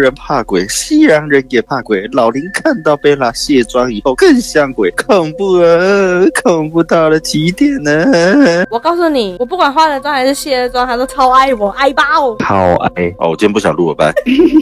[0.00, 2.08] 人怕鬼，西洋人也怕鬼。
[2.12, 6.24] 老林看到贝拉卸妆以后更像鬼，恐怖啊！
[6.42, 8.04] 恐怖到了极点呢。
[8.70, 12.02] 我告诉你，我不管化了妆还是卸了妆，他都超爱我，爱爆。
[12.40, 14.12] 好爱哦，我今天不想录了，拜。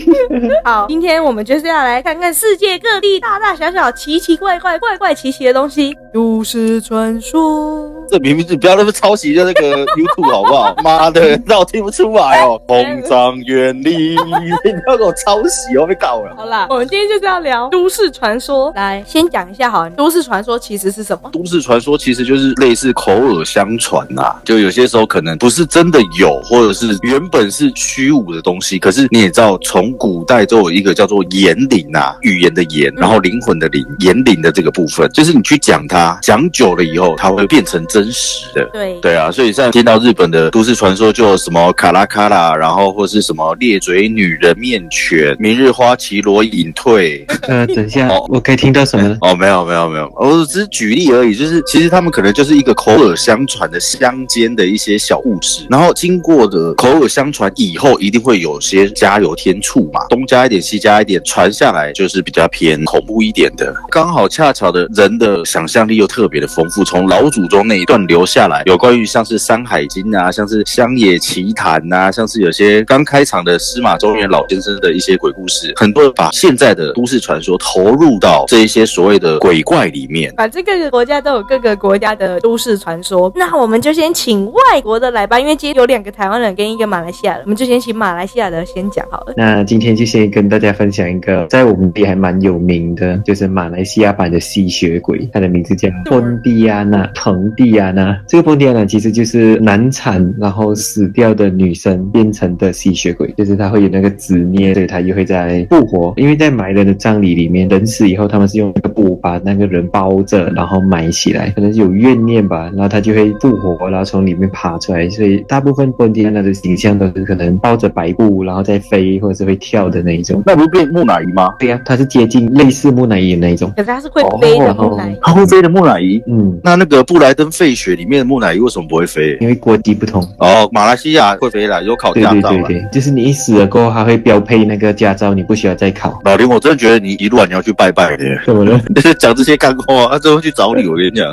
[0.65, 7.89] 好，今天我们就是要来看看世界各地大大小小、奇奇怪怪、怪怪奇奇的东西，都市传说。
[8.11, 10.75] 这明明是不要那么抄袭的那个 YouTube 好不好？
[10.83, 12.61] 妈的，让我听不出来哦。
[12.67, 14.11] 红章远离，
[14.65, 16.35] 你不要给我抄袭哦，被告了。
[16.37, 18.73] 好啦，我们今天就是要聊都市传说。
[18.75, 21.31] 来，先讲一下好，都市传说其实是什么？
[21.33, 28.79] 都市传说其实就是类似口耳相传呐，就有些时候可能不是真的有，或者是原本是虚无的东西。
[28.79, 38.65] 可是你也知道，从古代都有一个叫做言灵呐，语言的言，然后灵魂的灵，言灵的这个部分，就是你去讲它，讲久了以后，它会变成真实的。
[38.73, 47.25] 对对啊，所以像听到日本的都市传说，就什么卡拉卡拉，然后或是什么裂嘴女人面犬、明日花绮罗隐退。
[47.49, 49.17] 呃，等一下，我可以听到什么？
[49.21, 51.35] 哦，没有没有没有，我只是举例而已。
[51.35, 63.75] 就是其实他们可能就是一个口耳相传的乡间的一些小故事，然后经过的口耳相传以后，一定会有些加油添醋嘛，东加一点西加一点，传下来就是比较偏恐怖一点的。
[63.91, 80.31] 刚好恰巧的人的想象力又特别的丰富，从老祖宗那一段留下来，有关于像是《山海经》啊，像是乡野奇谈啊，像是有些刚开场的司马中原老先生的一些鬼故事，很多人把现在的都市传说投入到这一些所谓的鬼怪里面。
[80.37, 89.33] 反正各个国家都有各个国家的都市传说，那我们就先请外国的来吧，因为今天有两个台湾人跟一个马来西亚人，我们就先请马来西亚的先讲好了。
[89.35, 96.99] 那今天就先跟大家分享一个在我们地还蛮有名的，就是马来西亚版的吸血鬼，它的名字叫昆蒂亚娜。
[97.15, 106.13] 彭蒂亚娜，这个彭蒂亚娜其实就是难产然后死掉的女生变成的吸血鬼，就是她会有那个执念，所以她又会在复活。
[106.17, 115.09] 因为在埋人的葬礼里面，人死以后他们是用那个布把那个人包着，然后埋起来，可能是有怨念吧，然后他就会复活，然后从里面爬出来。
[115.09, 120.43] 所以大部分彭蒂亚娜的形象都是可能抱着白布，然后再飞或者是会跳的那一种。
[120.45, 121.55] 那不是变木乃伊吗？
[121.59, 123.73] 对呀，它是接近类似木乃伊的那一种。
[123.77, 126.21] 可是它是会飞的木乃伊，它会飞的木乃伊。
[126.27, 127.51] 嗯，那那个布莱登
[127.97, 129.37] 里面的木乃伊为什么不会飞？
[129.41, 130.23] 因为国籍不同。
[130.39, 132.69] 哦，马来西亚会飞啦，有考对驾照了。
[132.69, 136.19] 对对对，就是你一死了过后，它会标配那个驾照，你不需要再考。
[136.25, 138.79] 老林，我真的觉得你一路你要去拜拜的，怎么了？
[138.95, 140.87] 就是 讲这些干货，他最后去找你。
[140.87, 141.27] 我跟你讲，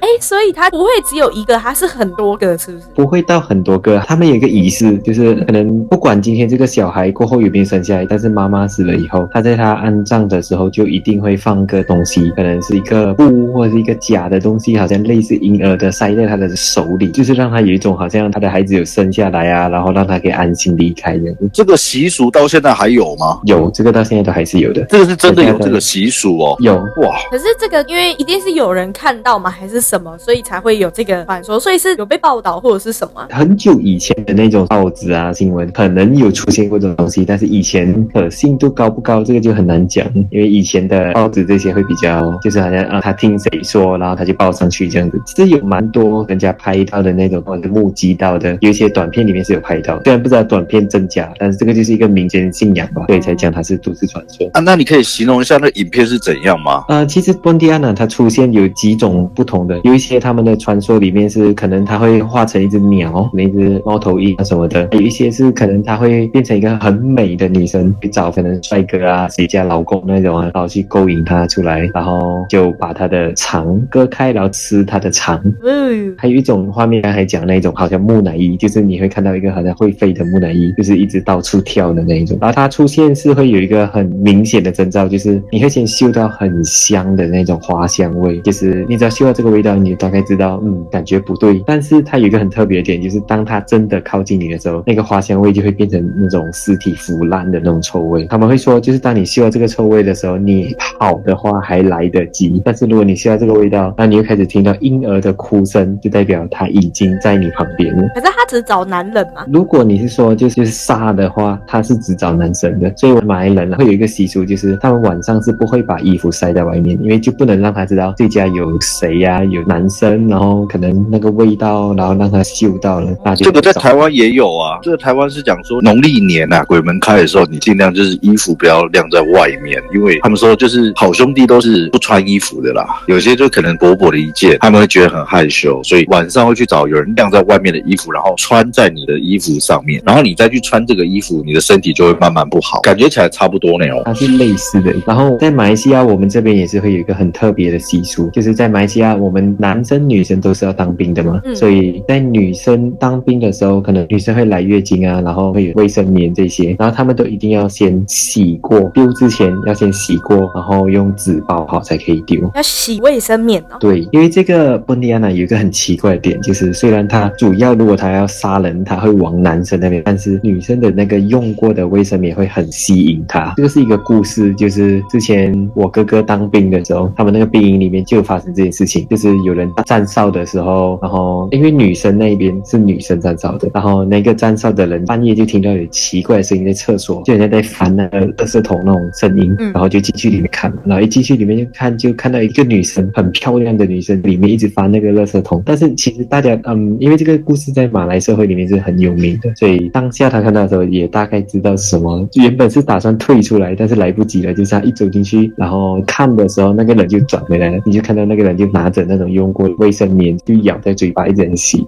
[0.00, 2.84] 哎，所以他不会只有一个，他是很多个，是不是？
[2.94, 21.48] 不会到很多个，他们有一个仪式，就是可能不管今天这个小孩过后有没有生下来，但是妈妈死了以后，他在他安葬的时候就一定会放个东西，可能是一个布或者是一个假的东西，好像类似婴儿的塞在他的手里，就是让他有一种好像他的孩子有生下来啊，然后让他可以安心离开这样子。
[21.52, 23.40] 这个习俗到现在还有吗？
[23.44, 26.56] 有这个到现在都还是有的，这个是真的有这个习俗哦。
[26.60, 33.26] 有哇，可是这个因为一定是有人看到嘛，还是什么，所以才会有这个传说，所以是有被报道或者是什么？
[33.30, 45.20] 很久以前的那种报纸啊新闻，可能有出现过这种东西，但是以前可信度高不高，这个就很难讲，因为以前的报纸这些会比较，就是好像啊他听谁说，然后他就报上去这样子。
[45.26, 54.48] 其实有蛮多人家拍到的那种或者目击到的，有一些短片里面是有拍到，虽然不知道短片真假，但是这个就是一个民间信仰吧，所以才讲它是都市传说。
[54.52, 56.84] 啊，那你可以形容一下那影片是怎样吗？
[56.88, 75.40] 呃，其实本地安娜它出现有几种不同的，有一些他们的传说里面是可能它会化成一只鸟，那只猫头鹰啊什么的，有一些是可能它会变成一个很美的女生，去找可能帅哥啊、谁家老公那种啊，然后去勾引他出来，然后就把他的肠割开，然后吃他的肠。
[75.62, 82.36] 嗯，还有一种画面，刚才讲那种好像木乃伊，就是你会看到一个好像会飞的木乃伊，就是一直到处跳的那一种。
[82.40, 91.62] 然后它出现是会有一个很明显的征兆，就是你会先嗅到很香的那种花香味，就是你只要嗅到这个味道，你就大概知道，嗯，感觉不对。
[91.66, 98.24] 但是它有一个很特别的点，就是当它真的靠近你的时候，那个花香味就会变成那种尸体腐烂的那种臭味。
[98.26, 108.02] 他们会说，就是当你嗅到这个臭味的时候，你跑的话还来得及，但是如果你嗅到这个味道，那你又开始听到婴儿的哭声，就代表他已经在你旁边了。
[108.14, 124.78] 可是他只找男人嘛，如果你是说就是杀的话，他是只找男生的，所以马来人会有一个习俗，就是他们晚上是不会把衣服晒在外面，因为就不能让他知道这家有谁呀、有男生，然后可能那个味道，然后让他嗅到了，那就这个在台湾也有啊。
[124.82, 133.02] 这个台湾是讲说农历年啊，鬼门开的时候，你尽量就是衣服不要晾在外面，因为他们说就是好兄弟都是不穿衣服的啦。
[133.06, 144.02] 有些就可能薄薄的一件，他们会觉得很害羞，所以晚上会去找有人晾在外面的衣服，然后穿在你的衣服上面，然后你再去穿这个衣服，你的身体就会慢慢不好，感觉起来差不多呢哦。
[144.04, 144.94] 它是类似的。
[145.06, 162.50] 然后在马来西亚，我们这边也是会有一个很特别的习俗，就是在马来西亚，我们男生女生都是要当兵的嘛，嗯所以在女生当兵的时候，可能女生会来月经啊，然后会有卫生棉这些，然后他们都一定要先洗过，丢之前要先洗过，然后用纸包好才可以丢。
[162.54, 163.76] 要洗卫生棉哦。
[163.80, 173.54] 对，因为这个本地有一个很奇怪的点，就是虽然他主要如果他要杀人，他会往男生那边，但是女生的那个用过的卫生棉会很吸引他。
[173.56, 195.62] 这个是一个故事，就是之前我哥哥当兵的时候，他们那个兵营里面就发生这件事情，就是有人站哨的时候，然后因为女生那边是女生站哨的，然后那个站哨的人半夜就听到有奇怪的声音在厕所，就人家在翻那个垃圾桶那种声音，嗯然后就进去里面看，然后一进去里面就看，就看到一个女生，很漂亮的女生，里面一直翻那个个垃圾桶。
[195.64, 202.28] 但是其实大家，嗯，因为这个故事在马来社会里面是很有名的，所以当下他看到的时候也大概知道是什么。
[202.34, 211.86] 原本是打算退出来，但是来不及了，就是他一走进去，然后看的时候，那个人就转回来了，你就看到那个人就拿着那种用过的卫生棉，就咬在嘴巴一直很洗。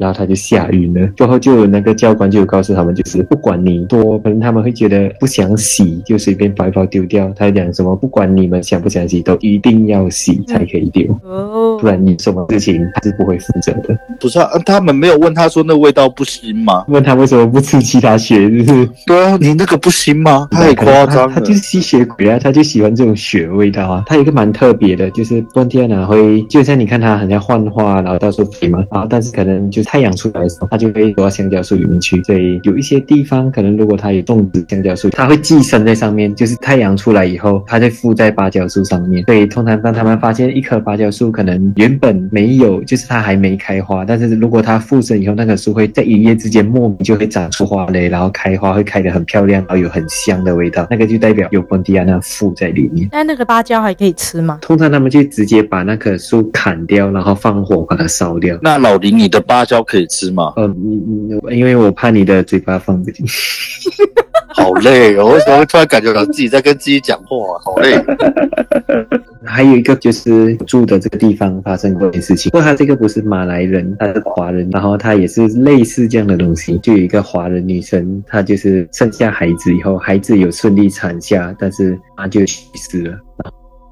[0.00, 1.06] 然后他就吓晕了。
[1.18, 7.30] 过后就有那个教官就有告诉他们，就是不管你多，可能他们会觉得不想洗，就随便包一包丢掉。
[7.36, 13.96] 他讲什么，不管你们想不想洗，都一定要洗才可以丢，哦不，然你什么事情他是不会负责的。
[14.18, 16.84] 不是啊，啊他们没有问他说那味道不腥吗？
[16.88, 20.48] 问他为什么不吃其他血，就是对啊，你那个不腥吗？
[20.50, 21.40] 太夸张了他他。
[21.40, 24.04] 就是吸血鬼啊，他就喜欢这种血味道啊。
[24.06, 32.22] 他有一个蛮特别的，就是波蒂安娜会，就像你看他很像幻化，然后到处飞嘛，然后但是可能就太阳出来的时候，它就会躲到香蕉树里面去。
[32.22, 39.24] 所以有一些地方，可能如果它有种植香蕉树，它会寄生在上面，就是太阳出来以后，它就附在芭蕉树上面。
[39.24, 53.08] 所以通常当他们发现一棵芭蕉树可能原本没有，就是它还没开花，但是如果它附身以后，那棵树会在一夜之间莫名就会长出花蕾，然后开花会开得很漂亮，然后有很香的味道，那个就代表有本地安娜附在里面。
[53.10, 54.60] 那那个芭蕉还可以吃吗？
[54.62, 58.56] 通常他们就直接把那棵树砍掉，然后放火把它烧掉。
[58.62, 60.52] 那老林，你的芭蕉可以吃吗？
[60.56, 63.88] 嗯，你你，因为我怕你的嘴巴放不进去。
[64.52, 67.36] 好累哦，为什么会突然感觉到自己在跟自己讲话？
[67.64, 67.94] 好累。
[69.46, 83.18] 还有一个就是住的这个地方发生过一件事情，不过他这个不是马来人，他是华人，然后他也是类似这样的东西，就有一个华人女生，她就是生下孩子以后，孩子有顺利产下，但是她就去世了。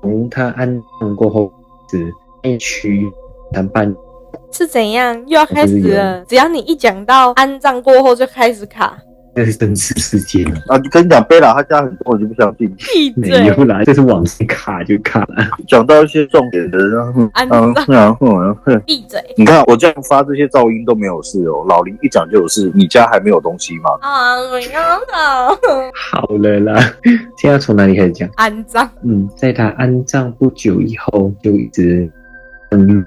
[0.03, 0.69] 然后她安
[1.01, 1.51] 葬过后
[1.91, 3.07] 是内区
[3.53, 3.93] 谈判
[4.53, 5.15] 是怎样？
[5.27, 6.25] 又要开始了。
[6.25, 8.99] 只要你一讲到安葬过后，就开始卡。
[9.35, 12.69] 这是真实事件，啊，就跟你讲，贝拉他家很多，我就不相信。
[12.75, 13.47] 闭没嘴！
[13.47, 15.47] 有啦，这是往上卡就卡了。
[15.69, 17.63] 讲到一些重点的，然后安然
[18.17, 19.23] 后然后闭嘴！
[19.37, 22.73] 你看我这样发这些噪音都没有事哦，老林一讲就有事。
[22.75, 23.91] 你家还没有东西吗？
[24.03, 26.81] 啊，我要的好了啦，
[27.37, 28.29] 现在从哪里开始讲？
[28.35, 28.91] 安葬。
[29.05, 32.11] 嗯，在他安葬不久以后，就一直
[32.71, 33.07] 嗯，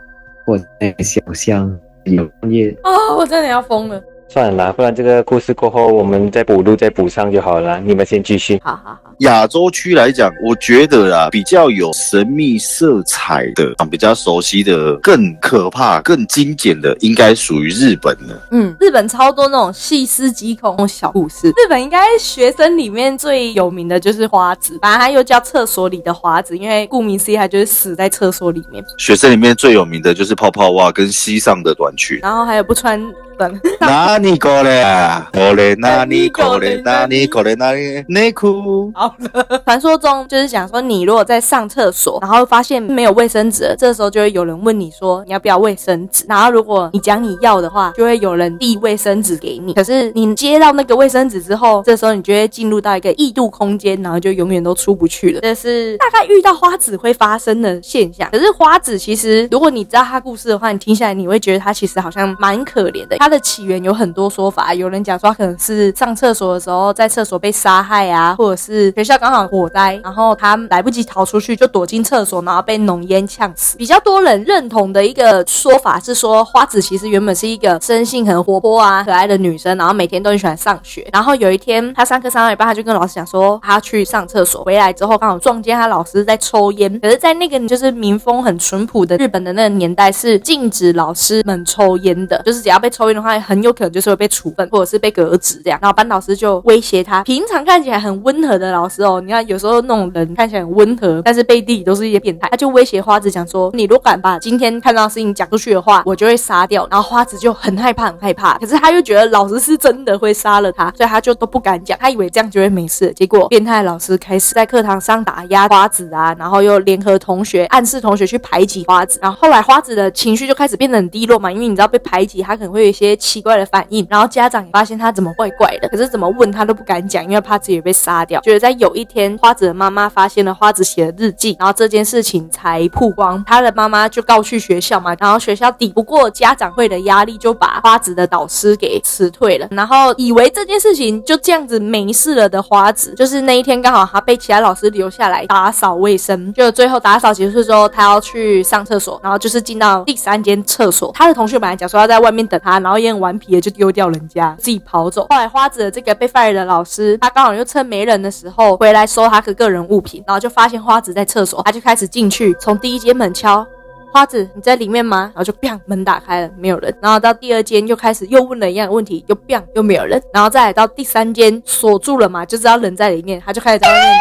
[0.51, 4.03] 我在小巷有业哦，我真的要疯了。
[4.33, 7.81] 算了啦，不然这个故事过后我们再补录再补上就好了。
[7.81, 8.61] 你们先继续。
[8.63, 18.47] 好好好，亚洲区来讲，我觉得啊，比较有神秘色彩的，比较熟悉的、更可怕、更精简的，应该属于日本了。
[18.51, 21.49] 嗯，日本超多那种细思极恐小故事。
[21.49, 28.81] 日本应该学生里面最有名的就是花子，反正它又叫厕所里的花子，因为顾名思义，它就是死在厕所里面。
[28.97, 32.19] 学生里面最有名的就是泡泡袜跟膝上的短裙。
[32.21, 32.97] 然后还有不穿
[33.41, 35.27] 短，哪里过来啊？
[35.33, 38.91] 过来哪里过来哪里过来哪里内裤？
[38.93, 49.73] 好了，传说中就是讲说，你如果在上厕所，然后发现没有卫生纸了，这时候就会有人问你说你要不要卫生纸，然后如果你讲你要的话，就会有人递卫生纸给你。
[49.73, 55.41] 可是你接到那个卫生纸之后，这时候你就会进入到一个异度空间，然后就永远都出不去了。
[55.41, 58.29] 这是大概遇到花子会发生的现象。
[58.31, 63.17] 可是花子其实，如果你知道他故事的话，你听下来你会觉得他其实好像蛮可怜的。
[63.17, 73.77] 他的起源有很多说法，有人讲说他可能是上厕所的时候在厕所被杀害啊，或者是学校刚好火灾，然后他来不及逃出去就躲进厕所，然后被浓烟呛死。
[73.77, 81.07] 比较多人认同的一个说法是说，花子其实原本是一个生性很活泼啊、可爱的女生，然后每天都很喜欢上学。
[81.13, 86.99] 然后有一天她上课上到一半，她就跟老师讲说她去上厕所，回来之后刚好撞见她老师在抽烟。
[86.99, 95.79] 可是，在那个就是民风很淳朴的日本的那个年代，是禁止老师们抽烟的，就是只要被抽的话，很有可能就是会被处分或者是被革职这样。
[95.81, 102.47] 然后班导师就威胁他，平常看起来很温和的老师哦，你看有时候那种人看起来很温和，但是背地里都是一些变态。
[102.49, 106.87] 他就威胁花子讲说，你如果敢把今天看到的事情讲出去的话，我就会杀掉。
[106.91, 108.57] 然后花子就很害怕，很害怕。
[108.57, 111.97] 可是他又觉得老师是真的会杀了他，所以他就都不敢讲。
[111.99, 113.11] 他以为这样就会没事。
[113.13, 119.19] 结果变态老师开始在课堂上打压花子啊，然后又联合同学暗示同学去排挤花子。
[119.21, 124.05] 然后后来花子的情绪就开始变得很低落嘛，因为你知道被排挤，他可能会些奇怪的反应。
[124.09, 128.41] 然后家长也发现他怎么怪怪的，可是怎么问他都不敢讲，因为怕自己被杀掉。
[128.41, 133.43] 觉得在有一天，花子的妈妈发现了花子写的日记，然后这件事情才曝光。
[133.45, 139.67] 他的妈妈就告去学校嘛，然后学校抵不过家长会的压力，就把花子的导师给辞退了。
[139.71, 151.11] 然后以为这件事情就这样子没事了的花子，就是那一天刚好他被其他老师留下来打扫卫生，就最后打扫结束之后，他要去上厕所，然后就是进到第三间厕所。
[151.13, 155.27] 他的同学本来讲说要在外面等他，然后也很顽皮的就丢掉人家，自己跑走。
[155.29, 163.65] 后来花子的这个被 fire 的老师，他刚好又趁没人的时候回来收他的个人物品，然后就发现花子在厕所，他就开始进去，从第一间门敲。
[164.13, 165.31] 花子，你在里面吗？
[165.33, 166.93] 然后就 biang 门打开了，没有人。
[167.01, 170.21] 然后到第二间又开始又问了一样的问题，又 biang 又没有人。
[170.33, 174.13] 然后再来到第三间锁住了嘛，就知道人在里面，他就开始在外面。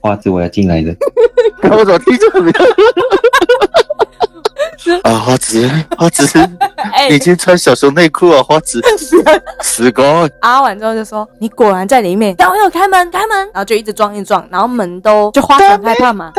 [0.00, 0.92] 花子，我要进来的。
[1.70, 2.44] 我怎么听着很
[5.04, 6.26] 啊，花子，花子，
[6.92, 7.08] 哎。
[7.08, 8.80] 你今天穿小熊内裤啊，花子，
[9.62, 10.02] 死狗，
[10.40, 16.32] 啊完之后就说：“你果然在里面，等我有开门，开门。”然后就一直撞，一直撞，然后门都就花子很害怕嘛，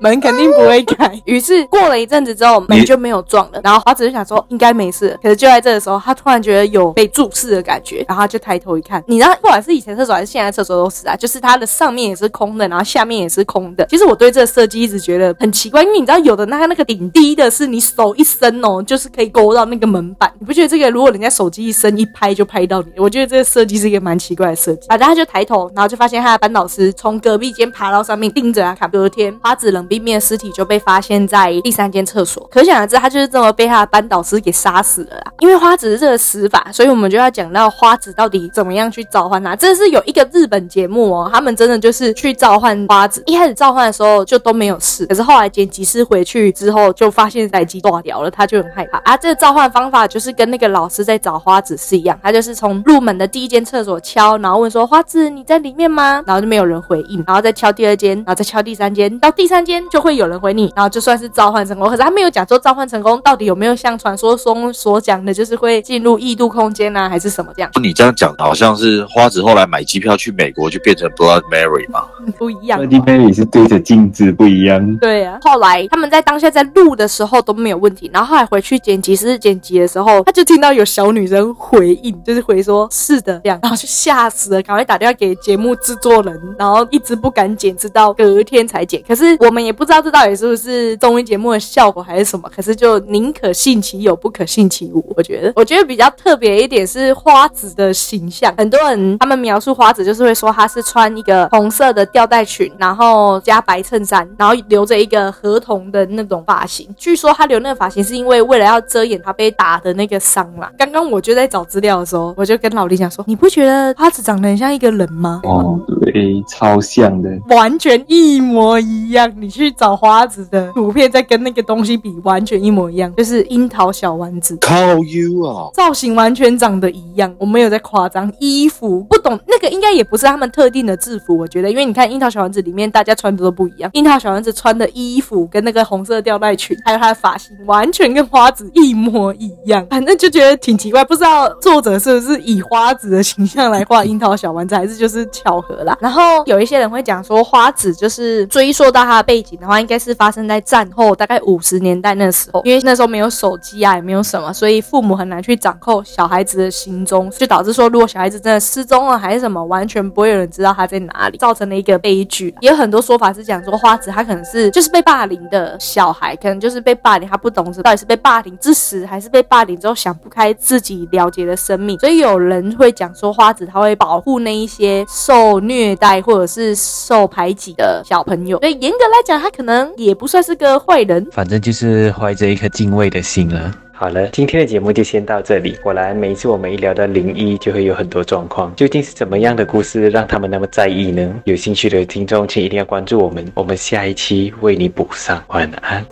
[0.00, 1.12] 门肯定不会开。
[1.24, 3.60] 于是过了一阵子之后，门就没有撞了。
[3.62, 13.84] 然后花子就想说应该没事，可是就在这个时候，他突然觉得有被注视的感觉，然后他就抬头一看，你知道，不管是以前厕所还是现在厕所都是啊，就是它的上面也是空的，然后下面也是空的。
[13.86, 22.92] 其实我对这个设计一直觉得很奇怪，因为你知道有的那个那个顶低的是你手一伸哦，就是可以勾到那个门板，你不觉得这个如果人家手机一伸一拍就拍到你？
[22.96, 24.88] 我觉得这个设计是一个蛮奇怪的设计。
[24.88, 28.88] 反正他就抬头，然后就发现他的班导师从隔壁间爬到上面盯着他看。
[28.88, 35.32] 隔天，花子冷冰冰的尸体就被发现在第三间厕所，可想而知，他就是这么被他的班导师给杀死了啦。
[35.40, 39.54] 因为花子是这个死法，所以我们就要讲到花子到底怎么样去召唤他。
[39.54, 43.22] 这是有一个日本节目哦，他们真的就是去召唤花子。
[43.26, 49.16] 一开始召唤的时候就都没有事，可是后来剪辑师回去之后就发现载机断掉了，他就很害怕啊。
[49.16, 56.22] 这个召唤方法就是跟那个老师在找花子是一样，他就是从入门的第一间厕所敲，然后问说花子你在里面吗？
[56.26, 61.88] 然后就没有人回应，然后再敲第二间，然后再敲第三间，到第三间就会有人回你，然后就算是召唤成功。
[61.88, 67.70] 可是他没有讲说召唤成功到底有没有像传说中所讲的，就是会进入异度空间啊，还是什么这样？
[67.80, 72.04] 你这样讲好像是花子后来买机票去美国就变成 Blood Mary 嘛？
[72.36, 72.84] 不一样 b。
[72.84, 74.96] o d y Mary 是对着镜子不一样。
[74.98, 89.02] 对啊，后来他们在当下在录的时候都没有问题，然后后来回去剪辑师剪辑的时候，他就听到有小女生回应，就是回说是的这样，然后就吓死了，赶快打电话给节目制作人，然后一直不敢剪，直到隔天才剪。
[89.08, 95.02] 可是我们也不知道这到底是不是综艺节目的效果还是什么，可是就宁可信其有，不可信其无。
[95.16, 106.86] 我觉得，我觉得比较特别一点是花子的形象，很多人他们描述花子就是会说她是穿一个红色的吊带裙，然后加白衬衫，然后留着一个合同的那种发型。
[106.98, 110.72] 据说她留那个发型是因为为了要遮掩她被打的那个伤啦。
[110.78, 115.42] 刚刚我就在找资料的时候，我就跟老李讲说，你不觉得花子长得很像一个人吗？
[115.44, 117.28] 哦，对，超像的。
[117.50, 119.30] 完全一模一样。
[119.38, 124.56] 你去找花子的图片，再跟那个东西比，完全一模一样，就是樱桃小丸子。
[124.56, 125.68] 靠 you 啊！
[125.74, 128.32] 造型完全长得一样，我没有在夸张。
[128.38, 133.90] 衣服不懂那个应该也不是他们特定的制服，我觉得，因为你看樱桃小丸子里面大家穿的都不一样。
[133.94, 139.84] 樱桃小丸子穿的衣服跟那个红色吊带裙，还有她的发型，完全跟花子一模模一样。
[139.90, 145.96] 反正就觉得挺奇怪，不知道作者是不是以花子的形象来画樱桃小丸子，还是就是巧合啦。
[146.00, 162.54] 然后有一些人会讲说，花子就是追溯到她的背景的话，应该是发生在战后大概五十年代那时候，因为那时候没有手机啊，也没有什么，所以父母很难去掌控小孩子的行踪，就导致说，如果小孩子真的失踪了还是什么，完全不会有人知道他在哪里，造成了一个悲剧。
[162.60, 171.98] 也有很多说法是讲说，花子他可能是就是被霸凌的小孩，可能就是被霸凌，他不懂是到底是被霸凌之时，还是被霸凌之后想不开自己了结的生命。
[171.98, 178.58] 所以有人会讲说，花子他会保护那一些受虐待或者是受排挤的小朋友。
[178.60, 181.26] 所以严格来讲，他可能也不算是个坏人。
[181.32, 183.72] 反正就是怀着一颗敬畏的心了。
[183.92, 185.76] 好了，今天的节目就先到这里。
[185.82, 188.72] 果然，每一次我们一聊到灵异，就会有很多状况。
[188.76, 191.34] 究竟是怎么样的故事让他们那么在意呢？
[191.42, 195.42] 有兴趣的听众，请一定要关注我们，我们下一期为你补上。
[195.48, 196.06] 晚安。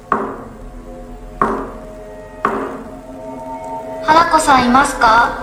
[4.06, 5.40] 花子さんいますか？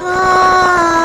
[0.00, 0.97] あ